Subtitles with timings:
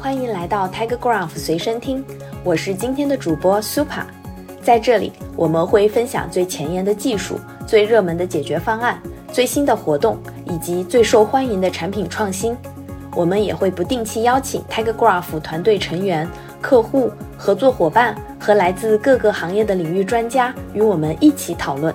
[0.00, 2.04] 欢迎来到 TigerGraph 随身听，
[2.42, 4.04] 我是今天的主播 Super。
[4.62, 8.98] 在这里，我们会分享最前沿的技术、最热门的解决方案、
[9.32, 12.56] 最新的活动以及最受欢迎的产品创新。
[13.14, 16.28] 我们也会不定期邀请 TigerGraph 团队成员、
[16.60, 21.94] 客户、合作伙伴和来自各个行业的领域专家与我们一起讨论。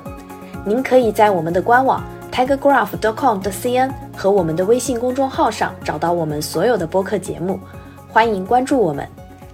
[0.65, 7.59] 您可以在我们的官网 tigergraph.com 的 cn 和我们的微信公众号上找到我们所有的播客节目，
[8.11, 9.07] 欢迎关注我们。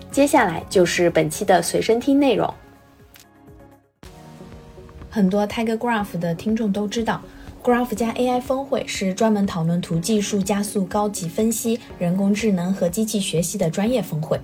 [0.10, 2.52] 接下来就是本期的随身听内容。
[5.10, 7.22] 很多 TigerGraph 的听众都知道
[7.62, 14.40] ，Graph 加 AI 峰会是专门讨论图技术加速高级分析、人工智能和机器学习的专业峰会。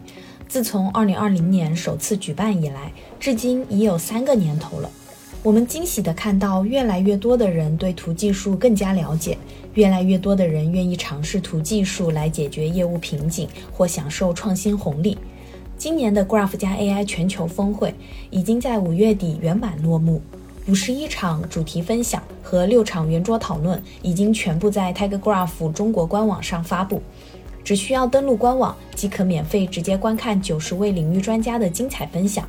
[0.46, 4.90] 自从2020年首次举办以来，至今已有三个年头了。
[5.42, 9.38] 我们惊喜地看到，越来越多的人对图技术更加了解，
[9.74, 15.18] 越来越多的人愿意尝试图技术来解决业务瓶颈或享受创新红利。
[15.78, 17.94] 今年的 Graph 加 AI 全球峰会
[18.30, 20.22] 已经在五月底圆满落幕，
[20.68, 27.02] 五十一场主题分享和六场圆桌讨论已经全部在 TigerGraph 中国官网上发布，
[27.64, 32.48] 只需要登录官网即可免费直接观看九十位领域专家的精彩分享。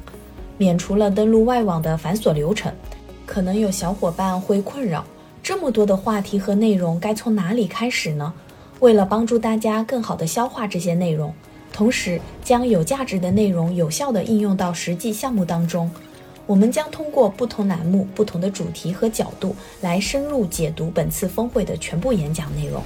[0.58, 2.70] 免除了登录外网的繁琐流程，
[3.24, 5.02] 可能有小伙伴会困扰：
[5.42, 8.32] 这么多的话题和内容，该从哪里开始呢？
[8.78, 11.34] 为了帮助大家更好地消化这些内容，
[11.72, 15.90] 同时将有价值的内容有效地应用到实际项目当中，
[16.46, 22.80] 我们将通过不同栏目、不同的主题和角度来深入解读本次峰会的全部演讲内容。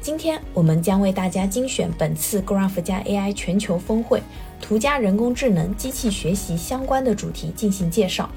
[0.00, 4.20] 今天我们将为大家精选本次 Graph 加 AI 全球峰会
[4.60, 8.28] 图加人工智能、机器学习相关的主题进行介绍。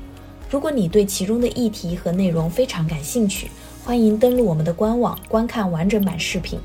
[0.49, 3.51] 如果你对其中的议题和内容非常感兴趣，
[3.85, 6.57] 欢迎登录我们的官网观看完整版视频。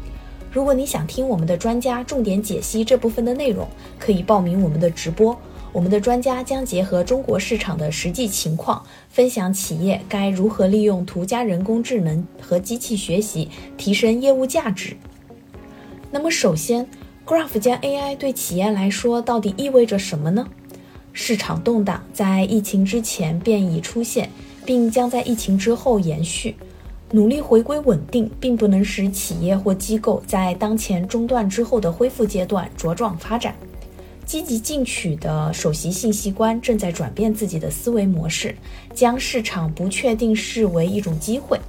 [0.50, 3.68] 如果你想听我们的专家重点解析这部分的内容，
[3.98, 5.38] 可以报名我们的直播。
[5.70, 14.96] 我们的专家将结合中国市场的实际情况，分享企业该如何利用图加人工智能和机器学习提升业务价值。
[16.10, 16.88] 那么，首先
[17.26, 20.46] ，Graph 加 AI 对企业来说到底意味着什么呢？
[21.16, 24.28] 市场动荡在疫情之前便已出现，
[24.66, 26.54] 并将在疫情之后延续。
[27.12, 33.54] 努力回归稳定，并不能使企业或机构在当前中断之后的恢复阶段茁壮发展。
[34.26, 38.56] 积极进取的首席信息官正在转变自己的思维模式，
[38.92, 41.60] 将市场不确定视为一种机会。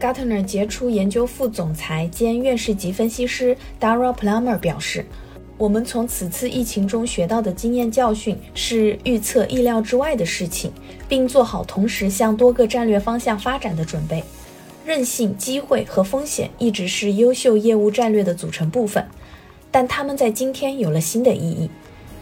[0.00, 5.06] Gartner 杰出研究副总裁兼院士级分析师 Dara Plummer 表示
[5.56, 10.72] ：“我们从此次疫情中学到的经验教训是预测意料之外的事情，
[11.08, 14.22] 并做好同时向多个战略方向发展的准备。
[14.84, 19.06] 韧性、机会和风险一直是优秀业务战略的组成部分。”
[19.70, 21.70] 但他们在今天有了新的意义。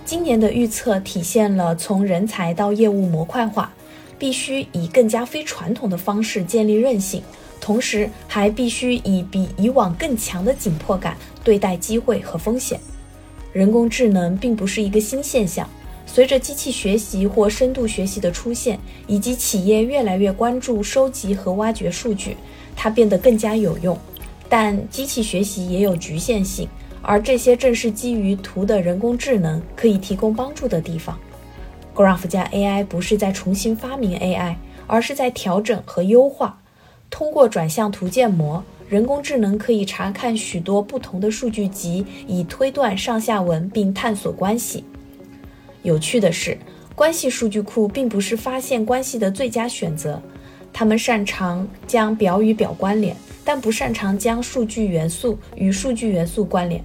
[0.04, 3.72] 今年的预测体现了从人才到业务模块化，
[4.18, 7.22] 必须以更加非传统的方式建立韧性，
[7.60, 12.80] 同时还必须以比以往更强的紧迫感对待机会和风险。
[13.52, 15.68] 人工智能并不是一个新现象，
[16.06, 22.36] 随着机器学习或深度学习的出现，以及企业越来越关注收集和挖掘数据，
[22.74, 23.98] 它变得更加有用。
[24.48, 26.68] 但机器学习也有局限性。
[27.04, 31.18] 而这些正是基于图的人工智能可以提供帮助的地方。
[31.92, 34.54] Graph 加 AI 不是在重新发明 AI，
[34.86, 36.60] 而是在调整和优化。
[37.10, 38.62] 通过转向图建模，
[38.92, 44.84] 人工智能可以查看许多不同的数据集，以推断上下文并探索关系。
[45.82, 46.58] 有趣的是，
[46.94, 50.20] 关系数据库并不是发现关系的最佳选择。
[50.74, 56.84] 他们擅长将表与表关联，但不擅长将数据元素与数据元素关联。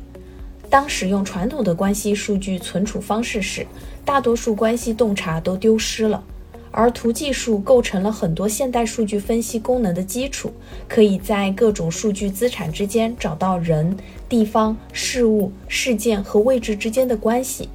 [0.69, 3.67] 当使用传统的关系数据存储方式时，
[4.05, 6.23] 大多数关系洞察都丢失了。
[6.71, 10.51] 而图技术构成了很多现代数据分析功能的基础，
[10.87, 13.95] 可以在各种数据资产之间找到人、
[14.29, 17.69] 地方、事物、事件和位置之间的关系。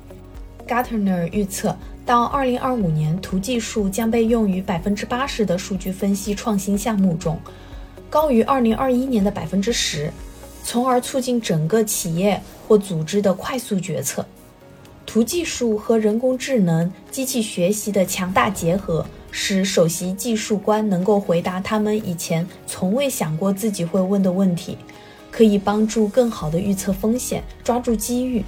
[0.69, 1.77] Gartner 预测，
[2.07, 7.39] 到2025年，图技术将被用于百分之八十的数据分析创新项目中，
[8.09, 10.11] 高于2021年的百分之十。
[10.65, 14.25] 从而促进整个企业或组织的快速决策。
[15.13, 24.79] 图技术和人工智能、机器学习的强大结合，使首席技术官能够回答他们以前从未想过自己会问的问题，
[25.31, 28.43] 可以帮助更好地预测风险，抓住机遇。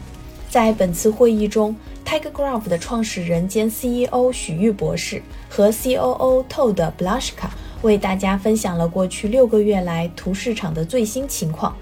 [0.48, 5.20] 在本次会议中，TigerGraph 的创始人兼 CEO 许玉博士
[5.50, 7.50] 和 COO Todd Blushka
[7.82, 11.76] 为大家分享了过去六个月来图市场的最新情况。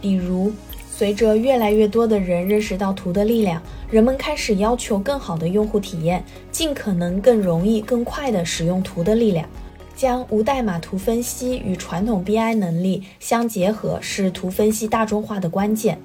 [0.00, 0.50] 比如，
[0.98, 3.60] 随着越来越多的人认识到图的力量，
[3.90, 9.46] 人们开始要求更好的用户体验，尽可能更容易、更快地使用图的力量。
[9.94, 15.98] 将无代码图分析与传统 BI 能力相结合，是图分析大众化的关键。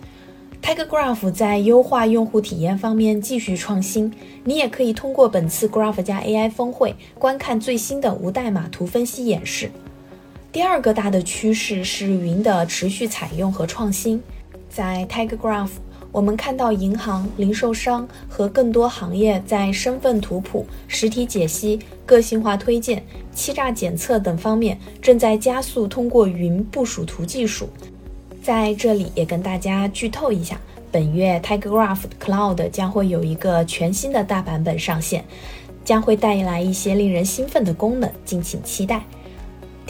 [0.61, 4.11] TigerGraph 在优化用户体验方面继续创新。
[4.43, 9.71] 你也可以通过本次 Graph 加 AI 峰会观看最新的无代码图分析演示。
[10.51, 14.21] 第二个大的趋势是云的持续采用和创新。
[14.73, 15.71] 在 TigerGraph，
[16.13, 23.03] 我们看到银行、零售商和更多行业在身份图谱、实体解析、个性化推荐、
[23.35, 27.67] 欺诈检测等方面正在加速通过云部署图技术。
[28.41, 30.57] 在这里也跟大家剧透一下，
[30.89, 35.25] 本月 TigerGraph Cloud 将会有一个全新的大版本上线，
[35.83, 39.03] 将会带来一些令人兴奋的功能，敬请期待。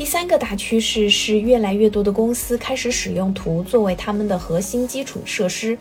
[0.01, 5.77] 第三个大趋势是，越来越多的公司开始使用图作为他们的核心基础设施。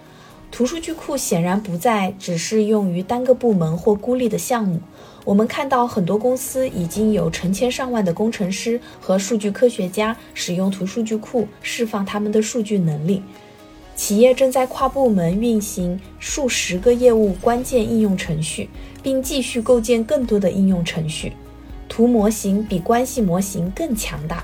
[0.53, 4.79] 图数据库显然不再只是用于单个部门或孤立的项目。
[5.25, 13.23] 我们看到很多公司已经有成千上万的工程师和数据科学家使用图数据库释放他们的数据能力。
[13.97, 18.69] 企业正在跨部门运行数十个业务关键应用程序，
[19.03, 21.33] 并继续构建更多的应用程序。
[21.91, 24.43] 图模型比关系模型更强大。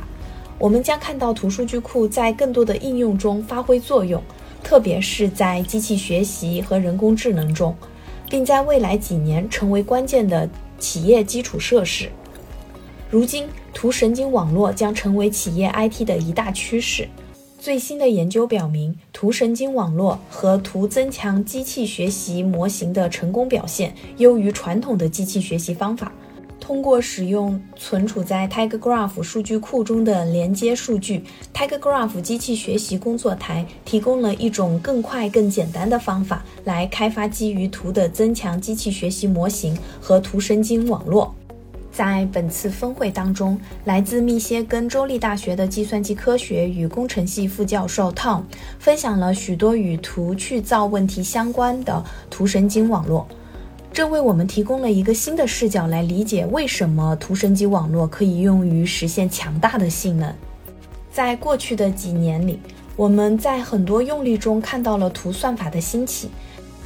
[0.58, 4.22] 我们将看到图数据库在更多的应用中发挥作用，
[4.62, 7.75] 特别是在机器学习和人工智能中，
[8.28, 10.46] 并在未来几年成为关键的。
[10.78, 12.10] 企业基础设施，
[13.10, 17.08] 如今图神经网络将成为企业 IT 的一大趋势。
[17.58, 26.12] 最新的研究表明，图神经网络和图增强机器学习模型的成功表现优于传统的机器学习方法。
[26.66, 31.22] 通过使用存储在 TigerGraph 数据库中的连接数据
[31.54, 41.32] ，TigerGraph 机器学习工作台提供了一种更快、更简单的方法来开发基于图的增强机器学习模型和图神经网络。
[41.92, 48.42] 在本次峰会当中，来自密歇根州立大学的计算机科学与工程系副教授 Tom
[48.80, 53.26] 分享了许多与图去造问题相关的图神经网络。
[53.96, 60.31] 这为我们提供了一个新的视角来理解为什么图神经网络可以用于实现强大的性能。
[61.10, 62.60] 在过去的几年里，
[62.94, 66.28] 我们在很多用例中看到了图算法的兴起，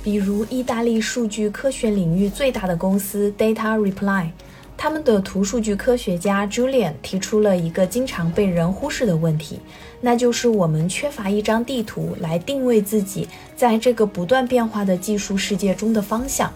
[0.05, 4.29] 比如意大利数据科学领域最大的公司 Data Reply，
[4.77, 9.59] 他们的图数据科学家 Julian 提出了一个经常被人忽视的问题，
[10.01, 16.49] 那就是我们缺乏一张地图来定位自己在这个不断变化的技术世界中的方向。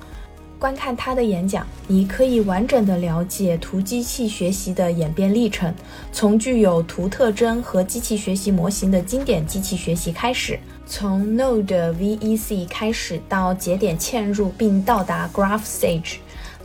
[0.65, 5.75] 观看他的演讲，你可以完整的了解图机器学习的演变历程，
[6.11, 16.15] 从具有图特征和机器学习模型的经典机器学习开始，从 Node VEC 开始到节点嵌入并到达 Graph Stage，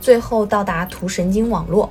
[0.00, 1.90] 最后到达图神经网络。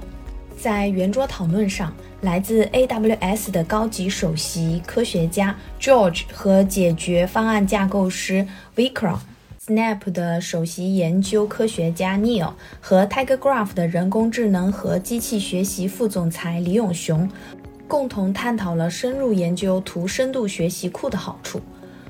[0.58, 9.20] 在圆桌讨论上，来自 AWS 的高级首席科学家 George 和解决方案架构师 Vikram。
[9.70, 17.30] Snap 的首席研究科学家 Neil 和 TigerGraph 的人工智能和机器学习副总裁李永雄
[17.88, 21.62] 共同探讨了深入研究图深度学习库的好处。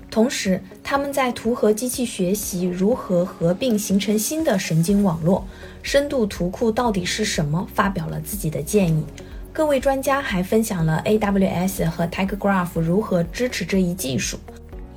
[0.09, 5.45] 同时，他们在图和机器学习如何合并形成新的神经网络、
[5.83, 9.03] 深度图库到底是什么发表了自己的建议。
[9.51, 14.39] 各位专家还分享了 AWS 和 TigerGraph 如何支持这一技术。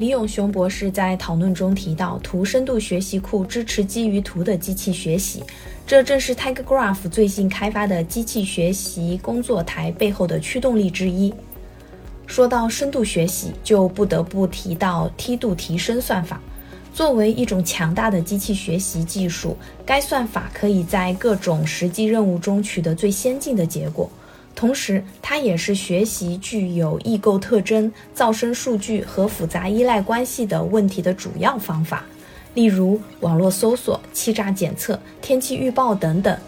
[0.03, 5.45] 李永雄博士在讨论中提到，图深度学习库支持基于图的机器学习，
[5.87, 11.33] 这正是 TigerGraph 最新开发的机器学习工作台背后的驱动力之一。
[12.27, 16.41] 说到深度学习，就不得不提到梯度提升算法。
[16.93, 19.57] 作为一种强大的机器学习技术，
[19.87, 24.11] 该算法可以在各种实际任务中取得最先进的结果。
[24.55, 32.05] 同时，它也是学习具有异构特征、噪声数据和复杂依赖关系的问题的主要方法，
[32.55, 36.39] 例如网络搜索、欺诈检测、天气预报等等。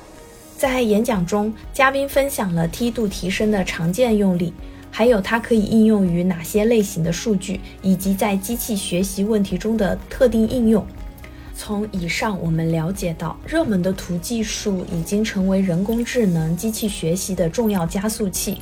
[0.56, 4.52] 在演讲中，嘉宾分享了梯度提升的常见用例，
[4.90, 10.87] 还有它可以应用于哪些类型的数据，以及在机器学习问题中的特定应用。
[11.56, 18.58] 从以上我们了解到，热门的图技术已经成为人工智能机器学习的重要加速器。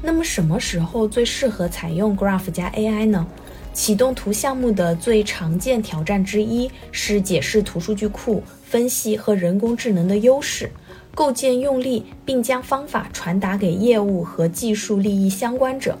[0.00, 3.26] 那么，什么时候最适合采用 Graph 加 AI 呢？
[3.72, 10.70] 启动图项目的最常见挑战之一是解释图数据库分析和人工智能的优势，
[11.14, 15.98] 构建用例，并将方法传达给业务和技术利益相关者。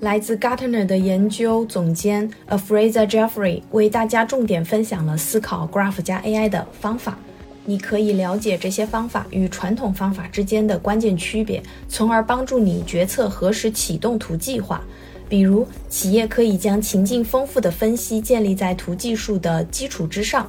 [0.00, 7.18] 来自 Gartner 的研究总监 Afraza Jeffrey 为大家重点分享了思考 Graph 加 AI 的方法。
[7.64, 14.82] 你可以了解这些方法与传统方法之间的关键区别，从而帮助你决策何时启动图计划。
[15.28, 20.48] 比如，企业可以将情境丰富的分析建立在图技术的基础之上。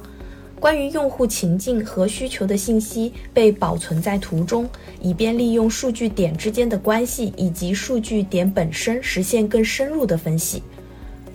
[0.60, 4.68] 关于用户情境和需求的信息被保存在图中，
[5.00, 10.62] 以便利用数据点之间的关系以及数据点本身实现更深入的分析。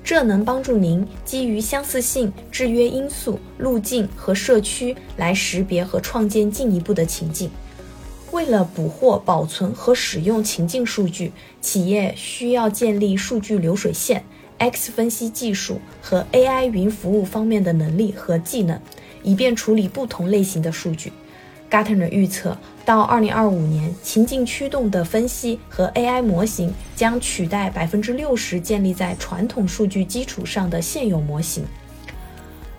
[0.04, 7.50] 这能帮助您基于相似性、制约因素、路径和社区来识别和创建进一步的情境。
[8.32, 14.26] 为了捕获、保存和使用情境数据，企业需要建立数据流水线、
[14.58, 18.78] X 分析技术和 AI 云服务方面的能力和技能。
[19.24, 21.12] 以便处理不同类型的数据
[21.72, 31.66] ，Gartner 预测到2025年，情境驱动的分析和 AI 模型将取代60%建立在传统数据基础上的现有模型。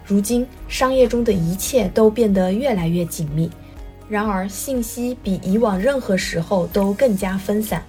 [0.04, 3.50] 如今，商业中的一切都变得越来越紧密，
[4.08, 7.82] 然而信息比以往任何时候都更加分散。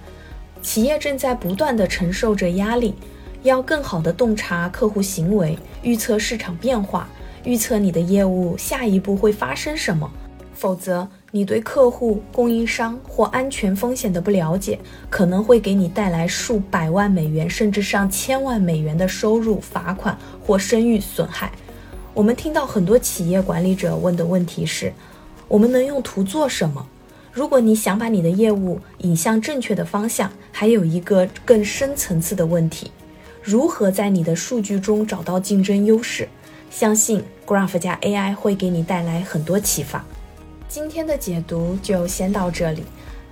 [0.62, 2.94] 企业正在不断地承受着压力，
[3.42, 7.06] 要更好地洞察客户行为，预测市场变化。
[7.46, 10.10] 预测你的业务下一步会发生什么，
[10.52, 14.76] 否则你对客户、供应商或安全风险的不了解，
[15.08, 21.52] 可能会给你带来数百万美元甚至上千万美元的收入、罚款或声誉损害。
[22.12, 24.92] 我们听到很多企业管理者问的问题是：
[25.46, 26.84] 我们能用图做什么？
[27.32, 32.90] 如果你想把你的业务引向正确的方向，还有一个更深层次的问题：
[33.40, 36.28] 如何在你的数据中找到竞争优势？
[36.78, 40.04] 相信 Graph 加 AI 会给你带来很多启发。
[40.68, 42.84] 今天的解读就先到这里。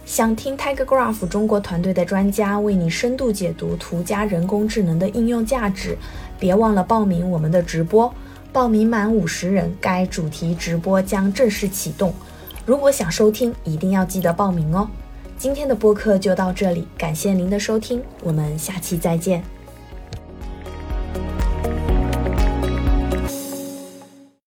[0.07, 5.95] 想听 Tiger Graph 中国团队的专家为你深度解读图加人工智能的应用价值，
[6.41, 8.11] 别忘了报名我们的直播。
[8.51, 12.15] 报名满五十人，该主题直播将正式启动。
[12.65, 14.89] 如果想收听，一定要记得报名哦。
[15.37, 19.45] 今天的播客就到这里，感谢您的收听，我们下期再见。